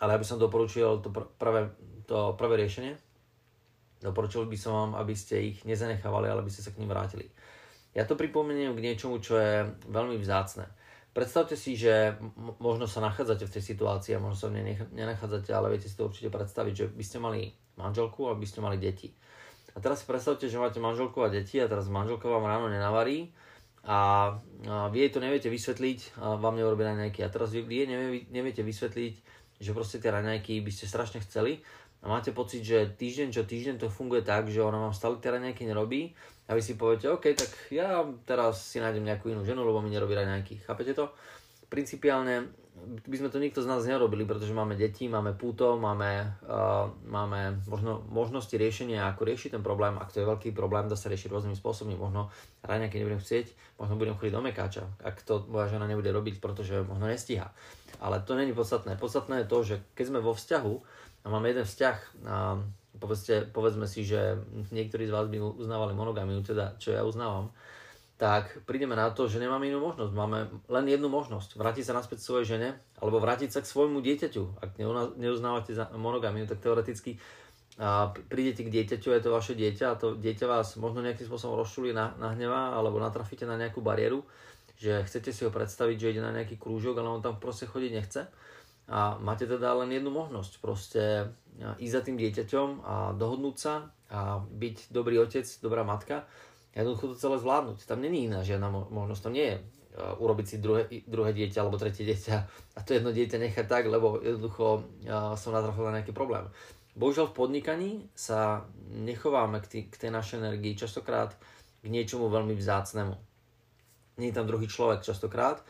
Ale 0.00 0.16
ja 0.16 0.20
by 0.20 0.24
som 0.24 0.40
doporučil 0.40 1.04
to 1.04 1.12
pr- 1.12 1.28
prvé, 1.36 1.68
to 2.08 2.32
prvé 2.40 2.64
riešenie. 2.64 2.96
Doporučil 4.00 4.48
by 4.48 4.56
som 4.56 4.72
vám, 4.72 4.92
aby 5.04 5.12
ste 5.12 5.52
ich 5.52 5.60
nezanechávali, 5.68 6.32
ale 6.32 6.40
aby 6.40 6.48
ste 6.48 6.64
sa 6.64 6.72
k 6.72 6.80
ním 6.80 6.88
vrátili. 6.88 7.28
Ja 7.92 8.08
to 8.08 8.16
pripomeniem 8.16 8.72
k 8.72 8.84
niečomu, 8.88 9.20
čo 9.20 9.36
je 9.36 9.68
veľmi 9.84 10.16
vzácne. 10.16 10.64
Predstavte 11.12 11.60
si, 11.60 11.76
že 11.76 12.16
možno 12.56 12.88
sa 12.88 13.04
nachádzate 13.04 13.44
v 13.44 13.52
tej 13.52 13.64
situácii 13.76 14.16
a 14.16 14.22
možno 14.24 14.36
sa 14.36 14.48
v 14.48 14.64
nej 14.64 14.80
nenachádzate, 14.96 15.52
ale 15.52 15.76
viete 15.76 15.92
si 15.92 15.96
to 15.96 16.08
určite 16.08 16.32
predstaviť, 16.32 16.72
že 16.72 16.86
by 16.88 17.04
ste 17.04 17.20
mali 17.20 17.65
manželku 17.76 18.28
a 18.28 18.36
by 18.36 18.46
ste 18.48 18.64
mali 18.64 18.76
deti. 18.80 19.12
A 19.76 19.80
teraz 19.80 20.02
si 20.02 20.08
predstavte, 20.08 20.48
že 20.48 20.56
máte 20.56 20.80
manželku 20.80 21.20
a 21.20 21.28
deti 21.28 21.60
a 21.60 21.68
teraz 21.68 21.92
manželka 21.92 22.28
vám 22.28 22.48
ráno 22.48 22.72
nenavarí 22.72 23.30
a, 23.84 24.32
vy 24.90 24.96
jej 25.06 25.10
to 25.12 25.20
neviete 25.20 25.52
vysvetliť 25.52 26.18
a 26.18 26.40
vám 26.40 26.56
neurobí 26.56 26.82
raňajky. 26.82 27.20
A 27.22 27.28
teraz 27.28 27.52
vy, 27.52 27.62
jej 27.62 27.86
neviete 28.32 28.64
vysvetliť, 28.64 29.14
že 29.60 29.70
proste 29.76 30.00
tie 30.00 30.08
raňajky 30.08 30.64
by 30.64 30.72
ste 30.72 30.88
strašne 30.88 31.20
chceli 31.22 31.60
a 32.00 32.08
máte 32.08 32.32
pocit, 32.32 32.64
že 32.64 32.92
týždeň 32.96 33.28
čo 33.32 33.42
týždeň 33.44 33.76
to 33.80 33.92
funguje 33.92 34.24
tak, 34.24 34.48
že 34.48 34.64
ona 34.64 34.80
vám 34.80 34.96
stále 34.96 35.20
tie 35.20 35.32
raňajky 35.32 35.68
nerobí 35.68 36.16
a 36.48 36.54
vy 36.54 36.62
si 36.64 36.78
poviete, 36.78 37.12
OK, 37.12 37.36
tak 37.36 37.50
ja 37.74 38.00
teraz 38.24 38.62
si 38.62 38.78
nájdem 38.80 39.04
nejakú 39.04 39.28
inú 39.28 39.44
ženu, 39.44 39.66
lebo 39.66 39.84
mi 39.84 39.92
nerobí 39.92 40.16
nejaký. 40.16 40.62
Chápete 40.64 40.94
to? 40.94 41.12
Principiálne 41.76 42.48
by 42.86 43.16
sme 43.18 43.28
to 43.28 43.42
nikto 43.42 43.60
z 43.60 43.68
nás 43.68 43.84
nerobili, 43.84 44.22
pretože 44.24 44.54
máme 44.56 44.78
deti, 44.78 45.10
máme 45.12 45.36
púto, 45.36 45.76
máme, 45.76 46.40
uh, 46.48 46.88
máme 47.04 47.60
možno, 47.68 48.00
možnosti 48.08 48.56
riešenia, 48.56 49.12
ako 49.12 49.28
riešiť 49.28 49.58
ten 49.58 49.62
problém. 49.64 50.00
Ak 50.00 50.08
to 50.08 50.24
je 50.24 50.28
veľký 50.28 50.56
problém, 50.56 50.88
dá 50.88 50.96
sa 50.96 51.12
riešiť 51.12 51.28
rôznymi 51.28 51.56
spôsobmi. 51.58 51.98
Možno 51.98 52.32
keď 52.64 52.96
nebudem 52.96 53.20
chcieť, 53.20 53.76
možno 53.76 54.00
budem 54.00 54.16
chodiť 54.16 54.32
do 54.32 54.40
mekáča, 54.40 54.84
ak 55.04 55.20
to 55.20 55.44
moja 55.52 55.68
žena 55.68 55.84
nebude 55.84 56.08
robiť, 56.08 56.40
pretože 56.40 56.80
možno 56.86 57.12
nestíha. 57.12 57.52
Ale 58.00 58.24
to 58.24 58.32
není 58.32 58.56
podstatné. 58.56 58.96
Podstatné 58.96 59.44
je 59.44 59.50
to, 59.52 59.58
že 59.60 59.74
keď 59.92 60.04
sme 60.08 60.20
vo 60.24 60.32
vzťahu 60.32 60.74
a 61.24 61.26
máme 61.28 61.52
jeden 61.52 61.68
vzťah, 61.68 61.96
uh, 62.24 62.64
povedzte, 62.96 63.52
povedzme 63.52 63.84
si, 63.84 64.06
že 64.06 64.40
niektorí 64.72 65.04
z 65.04 65.12
vás 65.12 65.28
by 65.28 65.36
uznávali 65.60 65.92
monogamiu, 65.92 66.40
teda 66.40 66.80
čo 66.80 66.96
ja 66.96 67.04
uznávam, 67.04 67.52
tak 68.16 68.64
prídeme 68.64 68.96
na 68.96 69.12
to, 69.12 69.28
že 69.28 69.36
nemáme 69.36 69.68
inú 69.68 69.80
možnosť. 69.84 70.12
Máme 70.16 70.48
len 70.72 70.86
jednu 70.88 71.12
možnosť. 71.12 71.60
Vrátiť 71.60 71.84
sa 71.84 71.96
naspäť 71.96 72.24
svojej 72.24 72.56
žene, 72.56 72.80
alebo 72.96 73.20
vrátiť 73.20 73.52
sa 73.52 73.60
k 73.60 73.68
svojmu 73.68 74.00
dieťaťu. 74.00 74.64
Ak 74.64 74.80
neuznávate 75.20 75.76
monogamiu, 75.92 76.48
tak 76.48 76.64
teoreticky 76.64 77.20
a 77.76 78.08
prídete 78.32 78.64
k 78.64 78.72
dieťaťu, 78.72 79.12
je 79.12 79.20
to 79.20 79.36
vaše 79.36 79.52
dieťa 79.52 79.84
a 79.92 79.98
to 80.00 80.16
dieťa 80.16 80.48
vás 80.48 80.80
možno 80.80 81.04
nejakým 81.04 81.28
spôsobom 81.28 81.60
rozčulí, 81.60 81.92
nahnevá 81.92 82.72
alebo 82.72 82.96
natrafíte 82.96 83.44
na 83.44 83.60
nejakú 83.60 83.84
bariéru, 83.84 84.24
že 84.80 85.04
chcete 85.04 85.28
si 85.28 85.44
ho 85.44 85.52
predstaviť, 85.52 85.96
že 86.00 86.10
ide 86.16 86.22
na 86.24 86.32
nejaký 86.32 86.56
krúžok, 86.56 86.96
ale 86.96 87.12
on 87.12 87.20
tam 87.20 87.36
proste 87.36 87.68
chodiť 87.68 87.92
nechce 87.92 88.32
a 88.88 89.20
máte 89.20 89.44
teda 89.44 89.76
len 89.84 89.92
jednu 89.92 90.08
možnosť, 90.08 90.52
proste 90.64 91.36
ísť 91.76 91.92
za 91.92 92.00
tým 92.00 92.16
dieťaťom 92.16 92.68
a 92.80 92.94
dohodnúť 93.12 93.56
sa 93.60 93.92
a 94.08 94.40
byť 94.40 94.88
dobrý 94.88 95.20
otec, 95.20 95.44
dobrá 95.60 95.84
matka 95.84 96.24
jednoducho 96.76 97.16
to 97.16 97.16
celé 97.16 97.40
zvládnuť. 97.40 97.88
Tam 97.88 98.04
není 98.04 98.28
iná 98.28 98.44
žiadna 98.44 98.68
možnosť, 98.92 99.22
tam 99.24 99.32
nie 99.32 99.46
je 99.48 99.56
urobiť 99.96 100.46
si 100.46 100.56
druhé, 100.60 100.92
druhé 101.08 101.32
dieťa 101.32 101.64
alebo 101.64 101.80
tretie 101.80 102.04
dieťa 102.04 102.36
a 102.76 102.78
to 102.84 102.92
jedno 102.92 103.16
dieťa 103.16 103.40
nechať 103.40 103.64
tak, 103.64 103.88
lebo 103.88 104.20
jednoducho 104.20 104.84
som 105.40 105.56
natrafil 105.56 105.88
na 105.88 106.04
nejaký 106.04 106.12
problém. 106.12 106.44
Bohužiaľ 106.92 107.32
v 107.32 107.36
podnikaní 107.36 107.90
sa 108.12 108.68
nechováme 108.92 109.64
k, 109.64 109.66
tý, 109.68 109.78
k 109.88 109.96
tej 109.96 110.10
našej 110.12 110.40
energii 110.44 110.76
častokrát 110.76 111.32
k 111.80 111.86
niečomu 111.88 112.28
veľmi 112.28 112.52
vzácnemu. 112.56 113.16
Nie 114.20 114.32
je 114.32 114.36
tam 114.36 114.48
druhý 114.48 114.68
človek 114.68 115.04
častokrát, 115.04 115.60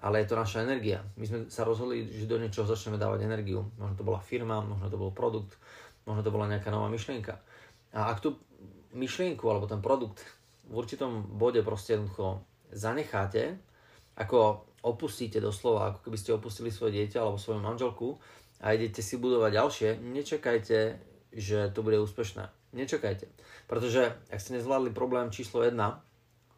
ale 0.00 0.20
je 0.20 0.32
to 0.32 0.36
naša 0.36 0.64
energia. 0.64 1.00
My 1.16 1.24
sme 1.24 1.38
sa 1.48 1.64
rozhodli, 1.64 2.04
že 2.08 2.28
do 2.28 2.36
niečoho 2.36 2.68
začneme 2.68 3.00
dávať 3.00 3.24
energiu. 3.24 3.68
Možno 3.80 3.96
to 3.96 4.04
bola 4.04 4.20
firma, 4.20 4.60
možno 4.60 4.92
to 4.92 5.00
bol 5.00 5.12
produkt, 5.12 5.56
možno 6.04 6.20
to 6.20 6.32
bola 6.32 6.48
nejaká 6.52 6.68
nová 6.68 6.88
myšlienka. 6.92 7.40
A 7.96 8.12
ak 8.12 8.20
tú 8.20 8.36
myšlienku 8.92 9.44
alebo 9.48 9.64
ten 9.64 9.80
produkt 9.80 10.20
v 10.68 10.74
určitom 10.74 11.24
bode 11.36 11.60
proste 11.60 11.96
jednoducho 11.96 12.42
zanecháte, 12.72 13.58
ako 14.14 14.64
opustíte 14.84 15.40
doslova, 15.40 15.90
ako 15.90 16.00
keby 16.08 16.16
ste 16.20 16.36
opustili 16.36 16.70
svoje 16.70 17.00
dieťa 17.00 17.18
alebo 17.24 17.40
svoju 17.40 17.60
manželku 17.60 18.20
a 18.60 18.76
idete 18.76 19.00
si 19.00 19.16
budovať 19.16 19.50
ďalšie, 19.52 19.88
nečakajte, 20.00 20.78
že 21.34 21.58
to 21.74 21.80
bude 21.82 21.98
úspešné. 21.98 22.46
Nečakajte. 22.74 23.30
Pretože 23.70 24.18
ak 24.28 24.38
ste 24.42 24.58
nezvládli 24.58 24.90
problém 24.90 25.30
číslo 25.30 25.62
1 25.62 25.78
a 25.78 26.02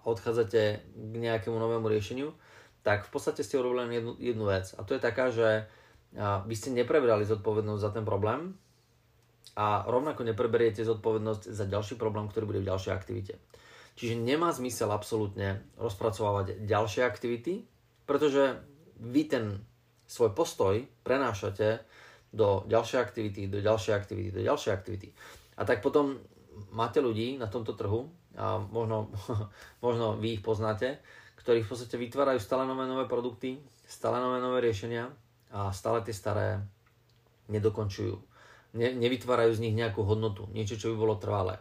odchádzate 0.04 0.62
k 0.82 1.14
nejakému 1.16 1.56
novému 1.56 1.86
riešeniu, 1.92 2.32
tak 2.86 3.04
v 3.04 3.10
podstate 3.10 3.42
ste 3.42 3.58
urobili 3.58 3.82
len 3.82 3.92
jednu, 3.98 4.12
jednu 4.16 4.44
vec. 4.46 4.70
A 4.78 4.86
to 4.86 4.94
je 4.94 5.02
taká, 5.02 5.28
že 5.34 5.66
vy 6.46 6.54
ste 6.54 6.70
neprebrali 6.72 7.26
zodpovednosť 7.26 7.82
za 7.82 7.90
ten 7.90 8.06
problém 8.06 8.54
a 9.58 9.84
rovnako 9.84 10.24
nepreberiete 10.24 10.86
zodpovednosť 10.86 11.50
za 11.50 11.64
ďalší 11.66 11.98
problém, 11.98 12.30
ktorý 12.30 12.46
bude 12.46 12.60
v 12.62 12.68
ďalšej 12.70 12.92
aktivite. 12.94 13.34
Čiže 13.96 14.20
nemá 14.20 14.52
zmysel 14.52 14.92
absolútne 14.92 15.64
rozpracovávať 15.80 16.68
ďalšie 16.68 17.02
aktivity, 17.02 17.64
pretože 18.04 18.60
vy 19.00 19.22
ten 19.24 19.44
svoj 20.04 20.36
postoj 20.36 20.84
prenášate 21.00 21.80
do 22.30 22.68
ďalšej 22.68 22.98
aktivity, 23.00 23.48
do 23.48 23.64
ďalšej 23.64 23.94
aktivity, 23.96 24.28
do 24.36 24.42
ďalšej 24.44 24.72
aktivity. 24.72 25.08
A 25.56 25.64
tak 25.64 25.80
potom 25.80 26.20
máte 26.76 27.00
ľudí 27.00 27.40
na 27.40 27.48
tomto 27.48 27.72
trhu, 27.72 28.12
a 28.36 28.60
možno, 28.60 29.08
možno 29.86 30.20
vy 30.20 30.38
ich 30.38 30.42
poznáte, 30.44 31.00
ktorí 31.40 31.64
v 31.64 31.70
podstate 31.72 31.96
vytvárajú 31.96 32.36
stále 32.36 32.68
nové 32.68 32.84
nové 32.84 33.08
produkty, 33.08 33.56
stále 33.88 34.20
nové 34.20 34.44
nové 34.44 34.60
riešenia 34.60 35.08
a 35.56 35.72
stále 35.72 36.04
tie 36.04 36.12
staré 36.12 36.60
nedokončujú. 37.48 38.18
Ne, 38.76 38.92
nevytvárajú 38.92 39.56
z 39.56 39.62
nich 39.64 39.74
nejakú 39.78 40.04
hodnotu, 40.04 40.50
niečo, 40.52 40.76
čo 40.76 40.92
by 40.92 40.96
bolo 41.00 41.16
trvalé. 41.16 41.56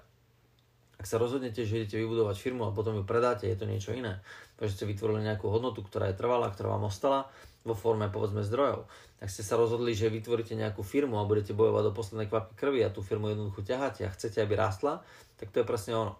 Ak 0.96 1.06
sa 1.10 1.20
rozhodnete, 1.20 1.68
že 1.68 1.84
idete 1.84 2.00
vybudovať 2.00 2.40
firmu 2.40 2.68
a 2.68 2.76
potom 2.76 2.96
ju 2.96 3.04
predáte, 3.04 3.46
je 3.46 3.58
to 3.60 3.68
niečo 3.68 3.92
iné. 3.92 4.24
Pretože 4.56 4.80
ste 4.80 4.90
vytvorili 4.90 5.28
nejakú 5.28 5.52
hodnotu, 5.52 5.84
ktorá 5.84 6.12
je 6.12 6.20
trvalá, 6.20 6.48
ktorá 6.52 6.76
vám 6.76 6.88
ostala 6.88 7.28
vo 7.66 7.74
forme 7.74 8.08
povedzme 8.08 8.46
zdrojov. 8.46 8.88
Ak 9.20 9.28
ste 9.28 9.42
sa 9.42 9.58
rozhodli, 9.58 9.98
že 9.98 10.12
vytvoríte 10.12 10.54
nejakú 10.54 10.86
firmu 10.86 11.18
a 11.18 11.28
budete 11.28 11.52
bojovať 11.58 11.84
do 11.90 11.96
poslednej 11.98 12.28
kvapky 12.30 12.54
krvi 12.56 12.80
a 12.86 12.94
tú 12.94 13.02
firmu 13.02 13.34
jednoducho 13.34 13.66
ťaháte 13.66 14.06
a 14.06 14.14
chcete, 14.14 14.40
aby 14.40 14.54
rástla, 14.54 15.02
tak 15.42 15.50
to 15.50 15.64
je 15.64 15.66
presne 15.66 15.98
ono. 15.98 16.14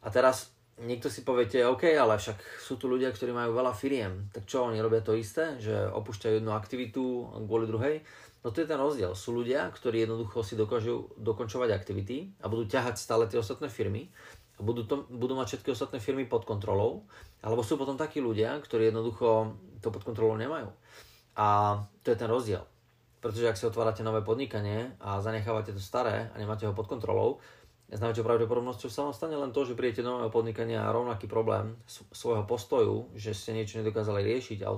A 0.00 0.08
teraz 0.08 0.48
niekto 0.80 1.12
si 1.12 1.20
poviete, 1.20 1.60
OK, 1.68 1.92
ale 1.92 2.16
však 2.16 2.40
sú 2.64 2.80
tu 2.80 2.88
ľudia, 2.88 3.12
ktorí 3.12 3.36
majú 3.36 3.52
veľa 3.52 3.76
firiem, 3.76 4.32
tak 4.32 4.48
čo, 4.48 4.64
oni 4.64 4.80
robia 4.80 5.04
to 5.04 5.12
isté, 5.12 5.60
že 5.60 5.74
opúšťajú 5.92 6.40
jednu 6.40 6.56
aktivitu 6.56 7.02
kvôli 7.44 7.68
druhej? 7.68 8.00
No 8.40 8.48
to 8.48 8.64
je 8.64 8.68
ten 8.68 8.80
rozdiel. 8.80 9.12
Sú 9.12 9.36
ľudia, 9.36 9.68
ktorí 9.68 10.08
jednoducho 10.08 10.40
si 10.40 10.56
dokážu 10.56 11.12
dokončovať 11.20 11.76
aktivity 11.76 12.32
a 12.40 12.48
budú 12.48 12.64
ťahať 12.64 12.96
stále 12.96 13.28
tie 13.28 13.36
ostatné 13.36 13.68
firmy 13.68 14.08
a 14.56 14.64
budú, 14.64 14.88
to, 14.88 15.04
budú 15.12 15.36
mať 15.36 15.56
všetky 15.56 15.72
ostatné 15.72 16.00
firmy 16.00 16.24
pod 16.24 16.48
kontrolou, 16.48 17.04
alebo 17.44 17.60
sú 17.60 17.76
potom 17.76 18.00
takí 18.00 18.20
ľudia, 18.20 18.56
ktorí 18.60 18.88
jednoducho 18.88 19.56
to 19.84 19.88
pod 19.92 20.04
kontrolou 20.04 20.40
nemajú. 20.40 20.72
A 21.36 21.80
to 22.00 22.12
je 22.12 22.20
ten 22.20 22.28
rozdiel. 22.28 22.64
Pretože 23.20 23.52
ak 23.52 23.60
si 23.60 23.68
otvárate 23.68 24.00
nové 24.00 24.24
podnikanie 24.24 24.96
a 25.00 25.20
zanechávate 25.20 25.76
to 25.76 25.80
staré 25.80 26.32
a 26.32 26.36
nemáte 26.40 26.64
ho 26.64 26.72
pod 26.72 26.88
kontrolou, 26.88 27.40
s 27.90 27.98
najväčšou 27.98 28.22
pravdepodobnosťou 28.22 28.86
sa 28.86 29.02
vám 29.02 29.14
stane 29.14 29.34
len 29.34 29.50
to, 29.50 29.66
že 29.66 29.74
príjete 29.74 30.06
do 30.06 30.14
nového 30.14 30.30
podnikania 30.30 30.86
a 30.86 30.94
rovnaký 30.94 31.26
problém 31.26 31.74
svojho 32.14 32.46
postoju, 32.46 33.10
že 33.18 33.34
ste 33.34 33.50
niečo 33.50 33.82
nedokázali 33.82 34.22
riešiť 34.22 34.62
a 34.62 34.70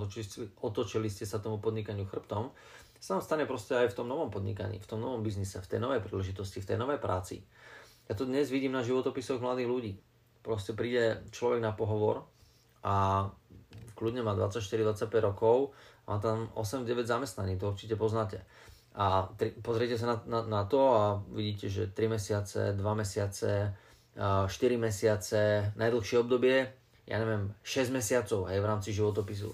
otočili, 0.64 1.12
ste 1.12 1.28
sa 1.28 1.36
tomu 1.36 1.60
podnikaniu 1.60 2.08
chrbtom, 2.08 2.56
sa 2.96 3.20
vám 3.20 3.24
stane 3.26 3.44
proste 3.44 3.76
aj 3.76 3.92
v 3.92 3.96
tom 4.00 4.08
novom 4.08 4.32
podnikaní, 4.32 4.80
v 4.80 4.88
tom 4.88 5.04
novom 5.04 5.20
biznise, 5.20 5.60
v 5.60 5.68
tej 5.68 5.80
novej 5.84 6.00
príležitosti, 6.00 6.64
v 6.64 6.68
tej 6.72 6.78
novej 6.80 6.96
práci. 7.04 7.44
Ja 8.08 8.16
to 8.16 8.24
dnes 8.24 8.48
vidím 8.48 8.72
na 8.72 8.80
životopisoch 8.80 9.44
mladých 9.44 9.68
ľudí. 9.68 9.92
Proste 10.40 10.72
príde 10.72 11.20
človek 11.36 11.60
na 11.60 11.76
pohovor 11.76 12.24
a 12.80 13.28
kľudne 13.92 14.24
má 14.24 14.32
24-25 14.32 15.20
rokov, 15.20 15.76
má 16.08 16.16
tam 16.16 16.48
8-9 16.56 17.04
zamestnaní, 17.04 17.60
to 17.60 17.76
určite 17.76 17.92
poznáte 18.00 18.40
a 18.92 19.24
tri, 19.40 19.56
pozriete 19.56 19.96
sa 19.96 20.06
na, 20.12 20.16
na, 20.28 20.40
na 20.44 20.62
to 20.68 20.80
a 20.92 21.04
vidíte, 21.32 21.72
že 21.72 21.88
3 21.88 22.12
mesiace, 22.12 22.60
2 22.76 22.82
mesiace, 22.92 23.72
4 24.12 24.52
mesiace, 24.76 25.72
najdlhšie 25.80 26.20
obdobie, 26.20 26.68
ja 27.08 27.16
neviem, 27.16 27.48
6 27.64 27.88
mesiacov 27.88 28.52
aj 28.52 28.58
v 28.60 28.68
rámci 28.68 28.92
životopisu. 28.92 29.48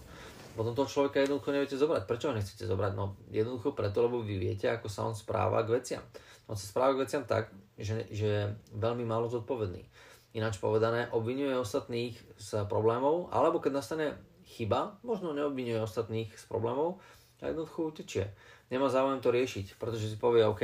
Potom 0.58 0.74
toho 0.74 0.90
človeka 0.90 1.22
jednoducho 1.22 1.54
neviete 1.54 1.78
zobrať. 1.78 2.02
Prečo 2.02 2.34
ho 2.34 2.34
nechcete 2.34 2.66
zobrať? 2.66 2.92
No 2.98 3.14
jednoducho 3.30 3.78
preto, 3.78 4.02
lebo 4.02 4.26
vy 4.26 4.42
viete, 4.42 4.66
ako 4.66 4.90
sa 4.90 5.06
on 5.06 5.14
správa 5.14 5.62
k 5.62 5.78
veciam. 5.78 6.02
On 6.50 6.58
sa 6.58 6.66
správa 6.66 6.98
k 6.98 7.06
veciam 7.06 7.22
tak, 7.22 7.54
že, 7.78 8.10
že 8.10 8.26
je 8.26 8.42
veľmi 8.74 9.06
málo 9.06 9.30
zodpovedný. 9.30 9.86
Ináč 10.34 10.58
povedané, 10.58 11.06
obvinuje 11.14 11.54
ostatných 11.54 12.18
z 12.34 12.66
problémov, 12.66 13.30
alebo 13.30 13.62
keď 13.62 13.78
nastane 13.78 14.18
chyba, 14.50 14.98
možno 15.06 15.30
neobvinuje 15.30 15.78
ostatných 15.78 16.34
z 16.34 16.44
problémov, 16.50 16.98
a 17.38 17.54
jednoducho 17.54 17.94
utečie 17.94 18.34
nemá 18.68 18.88
záujem 18.92 19.20
to 19.20 19.32
riešiť, 19.32 19.80
pretože 19.80 20.12
si 20.12 20.16
povie, 20.20 20.44
OK, 20.44 20.62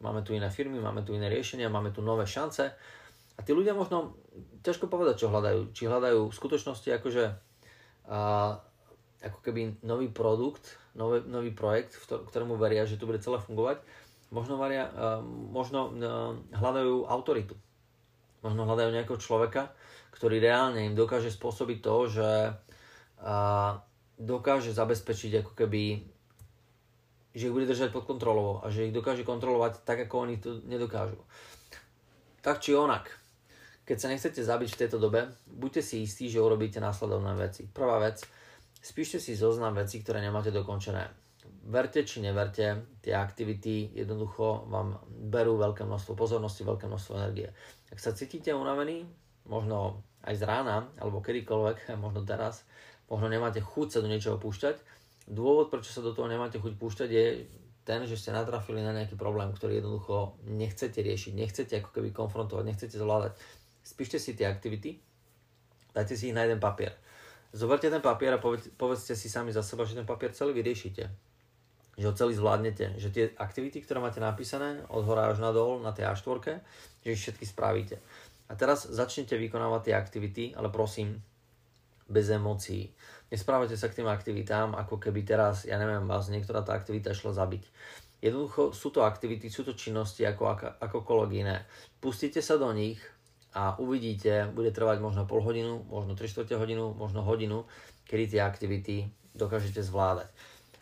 máme 0.00 0.20
tu 0.24 0.36
iné 0.36 0.48
firmy, 0.52 0.80
máme 0.80 1.04
tu 1.04 1.16
iné 1.16 1.28
riešenia, 1.32 1.72
máme 1.72 1.92
tu 1.92 2.00
nové 2.04 2.28
šance. 2.28 2.72
A 3.34 3.40
tí 3.42 3.50
ľudia 3.50 3.74
možno, 3.74 4.14
ťažko 4.62 4.86
povedať, 4.86 5.24
čo 5.24 5.32
hľadajú. 5.32 5.74
Či 5.74 5.90
hľadajú 5.90 6.30
v 6.30 6.38
skutočnosti 6.38 6.88
akože 7.00 7.24
a, 8.06 8.20
ako 9.24 9.38
keby 9.40 9.80
nový 9.82 10.12
produkt, 10.12 10.76
nový, 10.94 11.24
nový 11.24 11.50
projekt, 11.50 11.96
v 11.96 12.28
ktorému 12.28 12.54
veria, 12.60 12.86
že 12.86 13.00
to 13.00 13.08
bude 13.08 13.24
celé 13.24 13.40
fungovať. 13.40 13.82
Možno, 14.30 14.60
varia, 14.60 14.86
a, 14.92 15.18
možno 15.28 15.90
a, 15.90 16.36
hľadajú 16.54 17.10
autoritu. 17.10 17.58
Možno 18.44 18.68
hľadajú 18.68 18.92
nejakého 18.92 19.18
človeka, 19.18 19.72
ktorý 20.14 20.38
reálne 20.38 20.86
im 20.86 20.94
dokáže 20.94 21.32
spôsobiť 21.34 21.78
to, 21.82 21.96
že 22.06 22.30
a, 23.18 23.34
dokáže 24.14 24.70
zabezpečiť 24.70 25.42
ako 25.42 25.52
keby 25.58 26.13
že 27.34 27.50
ich 27.50 27.54
bude 27.54 27.66
držať 27.66 27.90
pod 27.90 28.06
kontrolou 28.06 28.62
a 28.62 28.70
že 28.70 28.86
ich 28.86 28.94
dokáže 28.94 29.26
kontrolovať 29.26 29.82
tak, 29.82 30.06
ako 30.06 30.14
oni 30.22 30.38
to 30.38 30.62
nedokážu. 30.64 31.18
Tak 32.40 32.62
či 32.62 32.78
onak, 32.78 33.10
keď 33.84 33.96
sa 33.98 34.08
nechcete 34.08 34.40
zabiť 34.40 34.70
v 34.70 34.80
tejto 34.86 35.02
dobe, 35.02 35.34
buďte 35.50 35.82
si 35.82 36.06
istí, 36.06 36.30
že 36.30 36.40
urobíte 36.40 36.78
následovné 36.78 37.34
veci. 37.34 37.66
Prvá 37.66 37.98
vec, 37.98 38.22
spíšte 38.78 39.18
si 39.18 39.34
zoznam 39.34 39.74
veci, 39.74 39.98
ktoré 40.00 40.22
nemáte 40.22 40.54
dokončené. 40.54 41.10
Verte 41.64 42.04
či 42.04 42.20
neverte, 42.20 42.84
tie 43.00 43.12
aktivity 43.16 43.92
jednoducho 43.92 44.68
vám 44.68 45.00
berú 45.08 45.56
veľké 45.56 45.84
množstvo 45.84 46.12
pozornosti, 46.16 46.64
veľké 46.64 46.86
množstvo 46.86 47.12
energie. 47.18 47.52
Ak 47.90 47.98
sa 48.00 48.16
cítite 48.16 48.52
unavený, 48.52 49.04
možno 49.48 50.04
aj 50.24 50.40
z 50.40 50.42
rána, 50.44 50.88
alebo 51.00 51.24
kedykoľvek, 51.24 51.92
možno 52.04 52.22
teraz, 52.22 52.64
možno 53.10 53.28
nemáte 53.28 53.60
chuť 53.60 53.88
sa 53.88 53.98
do 54.00 54.08
niečoho 54.08 54.40
púšťať, 54.40 54.76
Dôvod, 55.24 55.72
prečo 55.72 55.92
sa 55.92 56.04
do 56.04 56.12
toho 56.12 56.28
nemáte 56.28 56.60
chuť 56.60 56.72
púšťať, 56.76 57.08
je 57.08 57.26
ten, 57.84 58.00
že 58.08 58.16
ste 58.16 58.32
natrafili 58.32 58.80
na 58.80 58.96
nejaký 58.96 59.16
problém, 59.16 59.52
ktorý 59.52 59.80
jednoducho 59.80 60.40
nechcete 60.48 61.00
riešiť, 61.04 61.32
nechcete 61.36 61.74
ako 61.80 61.90
keby 61.92 62.16
konfrontovať, 62.16 62.64
nechcete 62.64 62.96
zvládať. 62.96 63.36
Spíšte 63.84 64.16
si 64.16 64.32
tie 64.32 64.48
aktivity, 64.48 64.96
dajte 65.92 66.16
si 66.16 66.32
ich 66.32 66.36
na 66.36 66.48
jeden 66.48 66.60
papier. 66.60 66.96
Zoberte 67.54 67.86
ten 67.92 68.00
papier 68.00 68.34
a 68.34 68.42
povedzte 68.74 69.14
si 69.14 69.28
sami 69.30 69.54
za 69.54 69.62
seba, 69.62 69.86
že 69.86 69.94
ten 69.94 70.08
papier 70.08 70.34
celý 70.34 70.56
vyriešite. 70.56 71.06
Že 71.94 72.06
ho 72.10 72.14
celý 72.18 72.32
zvládnete. 72.34 72.98
Že 72.98 73.08
tie 73.14 73.24
aktivity, 73.38 73.78
ktoré 73.78 74.02
máte 74.02 74.18
napísané 74.18 74.82
od 74.90 75.06
hora 75.06 75.30
až 75.30 75.38
nadol 75.38 75.78
na 75.78 75.94
tej 75.94 76.10
A4, 76.10 76.58
že 77.06 77.08
ich 77.14 77.20
všetky 77.22 77.46
spravíte. 77.46 78.02
A 78.50 78.58
teraz 78.58 78.90
začnete 78.90 79.38
vykonávať 79.38 79.80
tie 79.86 79.94
aktivity, 79.94 80.44
ale 80.58 80.68
prosím, 80.74 81.22
bez 82.14 82.30
emócií 82.30 82.94
Nesprávate 83.34 83.74
sa 83.74 83.90
k 83.90 83.98
tým 83.98 84.06
aktivitám, 84.06 84.78
ako 84.78 85.02
keby 85.02 85.26
teraz, 85.26 85.66
ja 85.66 85.74
neviem, 85.74 86.06
vás 86.06 86.30
niektorá 86.30 86.62
tá 86.62 86.70
aktivita 86.78 87.10
šla 87.10 87.34
zabiť. 87.34 87.66
Jednoducho 88.22 88.70
sú 88.70 88.94
to 88.94 89.02
aktivity, 89.02 89.50
sú 89.50 89.66
to 89.66 89.74
činnosti 89.74 90.22
ako, 90.22 90.54
ako 90.54 90.66
akokoľvek 90.78 91.32
iné. 91.42 91.66
Pustite 91.98 92.38
sa 92.38 92.62
do 92.62 92.70
nich 92.70 93.02
a 93.50 93.74
uvidíte, 93.82 94.54
bude 94.54 94.70
trvať 94.70 95.02
možno 95.02 95.26
pol 95.26 95.42
hodinu, 95.42 95.82
možno 95.90 96.14
3 96.14 96.30
čtvrte 96.30 96.54
hodinu, 96.54 96.94
možno 96.94 97.26
hodinu, 97.26 97.66
kedy 98.06 98.38
tie 98.38 98.40
aktivity 98.46 99.10
dokážete 99.34 99.82
zvládať. 99.82 100.30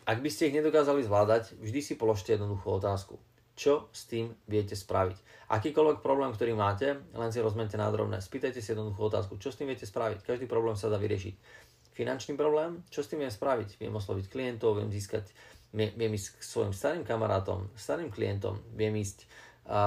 Ak 0.05 0.21
by 0.21 0.29
ste 0.29 0.53
ich 0.53 0.57
nedokázali 0.61 1.01
zvládať, 1.01 1.57
vždy 1.57 1.79
si 1.81 1.93
položte 1.97 2.37
jednoduchú 2.37 2.69
otázku. 2.69 3.17
Čo 3.53 3.93
s 3.93 4.09
tým 4.09 4.33
viete 4.49 4.73
spraviť? 4.73 5.49
Akýkoľvek 5.53 6.01
problém, 6.01 6.33
ktorý 6.33 6.57
máte, 6.57 6.97
len 7.13 7.29
si 7.29 7.37
rozmente 7.37 7.77
na 7.77 7.89
drobné. 7.93 8.17
Spýtajte 8.17 8.59
si 8.59 8.73
jednoduchú 8.73 9.13
otázku. 9.13 9.37
Čo 9.37 9.53
s 9.53 9.61
tým 9.61 9.69
viete 9.69 9.85
spraviť? 9.85 10.25
Každý 10.25 10.49
problém 10.49 10.73
sa 10.73 10.89
dá 10.89 10.97
vyriešiť 10.97 11.35
finančný 11.93 12.33
problém, 12.33 12.81
čo 12.89 13.05
s 13.05 13.09
tým 13.13 13.21
viem 13.21 13.29
spraviť? 13.29 13.77
Viem 13.77 13.93
osloviť 13.93 14.25
klientov, 14.27 14.81
viem 14.81 14.89
získať, 14.89 15.29
viem, 15.71 16.11
ísť 16.17 16.41
k 16.41 16.41
svojim 16.41 16.73
starým 16.73 17.05
kamarátom, 17.05 17.69
starým 17.77 18.09
klientom, 18.09 18.59
viem 18.73 18.97
ísť 18.97 19.29
a 19.63 19.79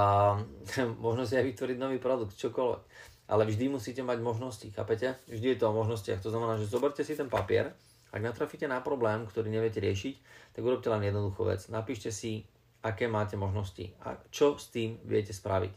možno 1.04 1.28
si 1.28 1.36
aj 1.36 1.44
vytvoriť 1.52 1.76
nový 1.76 2.00
produkt, 2.00 2.38
čokoľvek. 2.40 2.82
Ale 3.26 3.42
vždy 3.42 3.66
musíte 3.66 4.06
mať 4.06 4.22
možnosti, 4.22 4.70
chápete? 4.70 5.18
Vždy 5.26 5.52
je 5.52 5.58
to 5.58 5.68
o 5.68 5.74
možnostiach. 5.74 6.22
To 6.22 6.30
znamená, 6.30 6.62
že 6.62 6.70
zoberte 6.70 7.02
si 7.02 7.18
ten 7.18 7.26
papier, 7.26 7.74
ak 8.14 8.22
natrafíte 8.22 8.70
na 8.70 8.78
problém, 8.78 9.26
ktorý 9.26 9.50
neviete 9.50 9.82
riešiť, 9.82 10.14
tak 10.54 10.62
urobte 10.62 10.86
len 10.88 11.02
jednoduchú 11.10 11.42
vec. 11.42 11.66
Napíšte 11.66 12.14
si, 12.14 12.46
aké 12.86 13.10
máte 13.10 13.34
možnosti 13.34 13.90
a 14.06 14.14
čo 14.30 14.54
s 14.54 14.70
tým 14.70 15.02
viete 15.02 15.34
spraviť. 15.34 15.72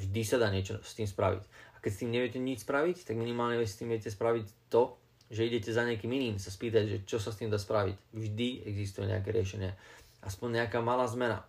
Vždy 0.00 0.22
sa 0.24 0.40
dá 0.40 0.48
niečo 0.48 0.80
s 0.80 0.96
tým 0.96 1.04
spraviť. 1.04 1.42
A 1.76 1.76
keď 1.84 1.90
s 1.92 2.00
tým 2.00 2.10
neviete 2.12 2.40
nič 2.40 2.64
spraviť, 2.64 3.04
tak 3.04 3.20
minimálne 3.20 3.60
s 3.60 3.76
tým 3.76 3.92
viete 3.92 4.08
spraviť 4.08 4.72
to, 4.72 4.96
že 5.28 5.44
idete 5.44 5.70
za 5.74 5.82
niekým 5.82 6.12
iným 6.12 6.38
sa 6.38 6.54
spýtať, 6.54 6.84
že 6.86 6.98
čo 7.04 7.18
sa 7.18 7.34
s 7.34 7.40
tým 7.40 7.52
dá 7.52 7.58
spraviť. 7.60 7.96
Vždy 8.14 8.48
existuje 8.64 9.10
nejaké 9.10 9.34
riešenie. 9.34 9.74
Aspoň 10.22 10.62
nejaká 10.62 10.80
malá 10.80 11.04
zmena. 11.10 11.42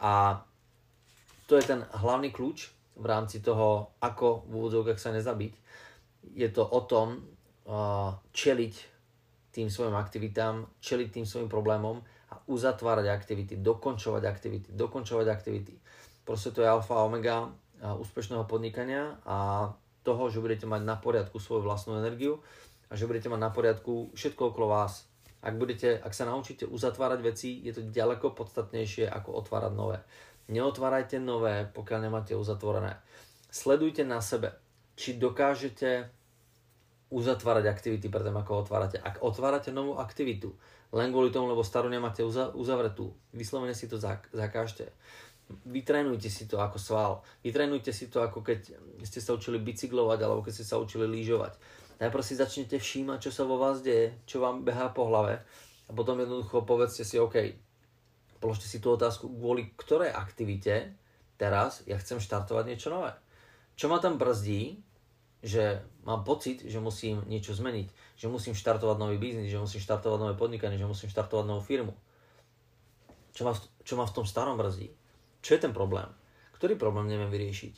A 0.00 0.44
to 1.50 1.58
je 1.58 1.64
ten 1.66 1.82
hlavný 2.04 2.30
kľúč 2.30 2.70
v 2.96 3.06
rámci 3.06 3.42
toho, 3.42 3.92
ako 4.00 4.46
v 4.48 4.52
úvodzovkách 4.56 5.00
sa 5.00 5.10
nezabiť. 5.12 5.52
Je 6.34 6.48
to 6.50 6.62
o 6.64 6.80
tom 6.86 7.22
uh, 7.66 8.14
čeliť 8.32 8.74
tým 9.50 9.68
svojim 9.72 9.96
aktivitám, 9.96 10.68
čeliť 10.84 11.08
tým 11.16 11.26
svojim 11.26 11.48
problémom 11.48 12.02
a 12.36 12.44
uzatvárať 12.44 13.08
aktivity, 13.08 13.56
dokončovať 13.56 14.22
aktivity, 14.28 14.68
dokončovať 14.76 15.26
aktivity. 15.32 15.72
Proste 16.28 16.52
to 16.52 16.60
je 16.60 16.68
alfa 16.68 17.00
a 17.00 17.08
omega 17.08 17.48
úspešného 17.80 18.44
podnikania 18.44 19.16
a 19.24 19.72
toho, 20.04 20.28
že 20.28 20.44
budete 20.44 20.68
mať 20.68 20.84
na 20.84 21.00
poriadku 21.00 21.40
svoju 21.40 21.64
vlastnú 21.64 21.96
energiu 21.96 22.44
a 22.92 22.94
že 22.94 23.08
budete 23.08 23.32
mať 23.32 23.40
na 23.40 23.48
poriadku 23.48 24.12
všetko 24.12 24.52
okolo 24.52 24.68
vás. 24.68 25.08
Ak, 25.40 25.56
budete, 25.56 25.96
ak 25.96 26.12
sa 26.12 26.28
naučíte 26.28 26.68
uzatvárať 26.68 27.20
veci, 27.24 27.62
je 27.64 27.72
to 27.72 27.88
ďaleko 27.88 28.36
podstatnejšie 28.36 29.08
ako 29.08 29.40
otvárať 29.40 29.72
nové. 29.72 29.98
Neotvárajte 30.52 31.18
nové, 31.22 31.66
pokiaľ 31.70 32.06
nemáte 32.06 32.34
uzatvorené. 32.36 32.98
Sledujte 33.50 34.02
na 34.02 34.18
sebe, 34.18 34.54
či 34.98 35.18
dokážete 35.18 36.10
uzatvárať 37.10 37.70
aktivity 37.70 38.10
predtým, 38.10 38.34
ako 38.34 38.66
otvárate. 38.66 38.98
Ak 38.98 39.22
otvárate 39.22 39.70
novú 39.70 39.98
aktivitu, 39.98 40.50
len 40.90 41.14
kvôli 41.14 41.30
tomu, 41.30 41.46
lebo 41.46 41.62
starú 41.62 41.86
nemáte 41.86 42.26
uzavretú, 42.26 43.14
vyslovene 43.30 43.74
si 43.74 43.86
to 43.86 43.98
zak- 43.98 44.30
zakážte. 44.34 44.90
Vytrenujte 45.62 46.26
si 46.26 46.50
to 46.50 46.58
ako 46.58 46.78
sval. 46.82 47.12
Vytrenujte 47.46 47.94
si 47.94 48.10
to 48.10 48.18
ako 48.18 48.42
keď 48.42 48.74
ste 49.06 49.22
sa 49.22 49.38
učili 49.38 49.62
bicyklovať 49.62 50.18
alebo 50.26 50.42
keď 50.42 50.52
ste 50.58 50.66
sa 50.66 50.82
učili 50.82 51.06
lyžovať. 51.06 51.54
Najprv 52.02 52.22
si 52.26 52.34
začnete 52.34 52.76
všímať, 52.82 53.18
čo 53.22 53.30
sa 53.30 53.46
vo 53.46 53.56
vás 53.56 53.80
deje, 53.80 54.18
čo 54.26 54.42
vám 54.42 54.66
behá 54.66 54.90
po 54.90 55.06
hlave 55.06 55.46
a 55.86 55.90
potom 55.94 56.18
jednoducho 56.18 56.66
povedzte 56.66 57.06
si, 57.06 57.16
OK, 57.16 57.54
položte 58.42 58.66
si 58.66 58.82
tú 58.82 58.90
otázku, 58.92 59.30
kvôli 59.30 59.70
ktorej 59.78 60.10
aktivite 60.10 60.98
teraz 61.38 61.86
ja 61.86 61.94
chcem 61.96 62.18
štartovať 62.18 62.64
niečo 62.66 62.90
nové. 62.90 63.14
Čo 63.78 63.86
ma 63.86 64.02
tam 64.02 64.18
brzdí, 64.18 64.82
že 65.44 65.84
mám 66.04 66.24
pocit, 66.24 66.64
že 66.64 66.80
musím 66.80 67.20
niečo 67.28 67.52
zmeniť, 67.52 68.16
že 68.16 68.26
musím 68.26 68.56
štartovať 68.56 68.96
nový 68.96 69.16
biznis, 69.20 69.52
že 69.52 69.60
musím 69.60 69.80
štartovať 69.80 70.18
nové 70.20 70.34
podnikanie, 70.34 70.80
že 70.80 70.88
musím 70.88 71.12
štartovať 71.12 71.44
novú 71.44 71.62
firmu. 71.62 71.92
Čo 73.36 73.42
ma, 73.44 73.52
čo 73.84 73.94
ma 74.00 74.08
v 74.08 74.14
tom 74.16 74.24
starom 74.24 74.56
brzdí? 74.56 74.88
Čo 75.44 75.56
je 75.56 75.60
ten 75.60 75.72
problém? 75.76 76.08
Ktorý 76.56 76.80
problém 76.80 77.12
neviem 77.12 77.28
vyriešiť? 77.28 77.74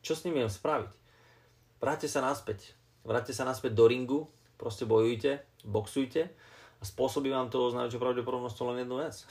Čo 0.00 0.12
s 0.16 0.24
ním 0.24 0.40
viem 0.40 0.50
spraviť? 0.50 0.90
Vráťte 1.78 2.08
sa 2.08 2.24
naspäť. 2.24 2.72
Vráťte 3.04 3.36
sa 3.36 3.44
naspäť 3.44 3.76
do 3.76 3.84
ringu, 3.90 4.30
proste 4.56 4.88
bojujte, 4.88 5.42
boxujte 5.68 6.32
a 6.78 6.82
spôsobí 6.82 7.28
vám 7.28 7.52
to 7.52 7.70
s 7.70 7.76
najväčšou 7.76 8.00
pravdepodobnosťou 8.00 8.72
len 8.72 8.86
jednu 8.86 8.96
vec. 9.02 9.14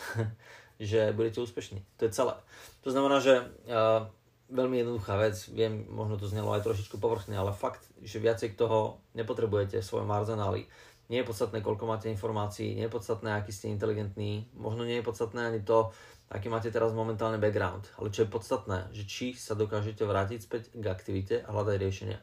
že 0.81 1.13
budete 1.13 1.41
úspešní. 1.45 1.85
To 2.01 2.09
je 2.09 2.11
celé. 2.11 2.33
To 2.81 2.89
znamená, 2.89 3.21
že 3.21 3.37
uh, 3.69 4.09
veľmi 4.51 4.83
jednoduchá 4.83 5.15
vec, 5.17 5.35
viem, 5.55 5.87
možno 5.87 6.19
to 6.19 6.27
znelo 6.27 6.51
aj 6.51 6.67
trošičku 6.67 6.99
povrchne, 6.99 7.39
ale 7.39 7.55
fakt, 7.55 7.87
že 8.03 8.19
viacej 8.19 8.59
toho 8.59 8.99
nepotrebujete 9.15 9.79
v 9.79 9.87
svojom 9.87 10.11
arzenáli. 10.11 10.67
Nie 11.07 11.23
je 11.23 11.29
podstatné, 11.31 11.63
koľko 11.63 11.87
máte 11.87 12.07
informácií, 12.11 12.75
nie 12.75 12.87
je 12.87 12.93
podstatné, 12.93 13.35
aký 13.35 13.51
ste 13.51 13.71
inteligentní, 13.71 14.47
možno 14.55 14.87
nie 14.87 14.99
je 14.99 15.07
podstatné 15.07 15.43
ani 15.43 15.59
to, 15.63 15.91
aký 16.31 16.47
máte 16.47 16.71
teraz 16.71 16.95
momentálne 16.95 17.39
background, 17.39 17.87
ale 17.99 18.11
čo 18.11 18.23
je 18.23 18.31
podstatné, 18.31 18.91
že 18.95 19.03
či 19.03 19.35
sa 19.35 19.55
dokážete 19.55 20.07
vrátiť 20.07 20.39
späť 20.39 20.71
k 20.71 20.85
aktivite 20.87 21.43
a 21.43 21.51
hľadať 21.51 21.75
riešenia. 21.75 22.19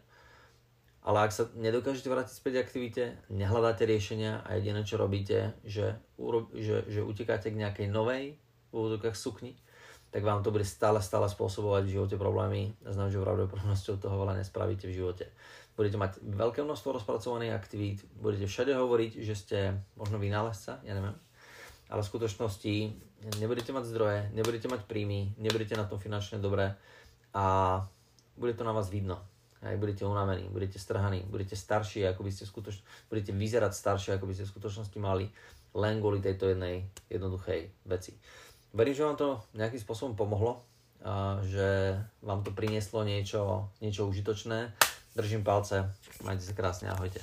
Ale 1.05 1.25
ak 1.25 1.33
sa 1.33 1.49
nedokážete 1.57 2.09
vrátiť 2.09 2.35
späť 2.37 2.53
k 2.61 2.63
aktivite, 2.65 3.05
nehľadáte 3.33 3.85
riešenia 3.85 4.45
a 4.45 4.57
jediné, 4.57 4.85
čo 4.85 5.01
robíte, 5.01 5.57
že, 5.65 5.97
že, 6.57 6.85
že 6.89 7.01
utekáte 7.05 7.49
k 7.49 7.61
nejakej 7.61 7.89
novej 7.89 8.37
v 8.69 8.73
úvodokách 8.73 9.17
sukni, 9.17 9.57
tak 10.09 10.25
vám 10.25 10.41
to 10.41 10.49
bude 10.49 10.65
stále, 10.65 11.01
stále 11.05 11.29
spôsobovať 11.29 11.85
v 11.85 11.95
živote 12.01 12.17
problémy 12.17 12.73
znamená, 12.81 13.13
že 13.13 13.21
pravdepodobnosťou 13.21 14.01
toho 14.01 14.17
veľa 14.17 14.41
nespravíte 14.41 14.89
v 14.89 14.97
živote. 14.97 15.29
Budete 15.77 16.01
mať 16.01 16.13
veľké 16.25 16.65
množstvo 16.65 16.97
rozpracovaných 16.97 17.55
aktivít, 17.55 18.03
budete 18.19 18.49
všade 18.49 18.73
hovoriť, 18.75 19.13
že 19.23 19.35
ste 19.37 19.59
možno 19.95 20.19
vynálezca, 20.19 20.81
ja 20.83 20.93
neviem, 20.97 21.15
ale 21.93 22.01
v 22.03 22.11
skutočnosti 22.11 22.75
nebudete 23.39 23.71
mať 23.71 23.85
zdroje, 23.87 24.21
nebudete 24.33 24.67
mať 24.67 24.89
príjmy, 24.89 25.39
nebudete 25.39 25.77
na 25.77 25.85
tom 25.85 26.01
finančne 26.01 26.41
dobre 26.41 26.73
a 27.37 27.45
bude 28.39 28.55
to 28.55 28.65
na 28.65 28.73
vás 28.73 28.89
vidno. 28.89 29.21
Aj 29.59 29.75
budete 29.75 30.07
unavení, 30.07 30.47
budete 30.47 30.79
strhaní, 30.79 31.27
budete 31.27 31.59
starší, 31.59 32.07
ako 32.07 32.23
by 32.23 32.31
ste 32.31 32.47
skutoč... 32.47 32.79
budete 33.11 33.35
vyzerať 33.35 33.75
staršie, 33.75 34.11
ako 34.15 34.31
by 34.31 34.35
ste 34.39 34.47
v 34.47 34.53
skutočnosti 34.55 34.99
mali, 35.03 35.27
len 35.75 35.99
kvôli 35.99 36.23
tejto 36.23 36.47
jednej 36.55 36.87
jednoduchej 37.11 37.67
veci. 37.91 38.15
Verím, 38.75 38.95
že 38.95 39.05
vám 39.05 39.17
to 39.17 39.29
nejakým 39.57 39.81
spôsobom 39.81 40.15
pomohlo, 40.19 40.65
a 41.05 41.39
že 41.47 41.95
vám 42.21 42.43
to 42.43 42.51
prinieslo 42.51 43.07
niečo, 43.07 43.71
niečo 43.79 44.11
užitočné. 44.11 44.75
Držím 45.15 45.47
palce, 45.47 45.95
majte 46.27 46.43
sa 46.43 46.53
krásne, 46.55 46.91
ahojte. 46.91 47.23